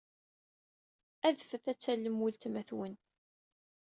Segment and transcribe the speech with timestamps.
[1.27, 2.95] Adfet ad tallem weltma-twen.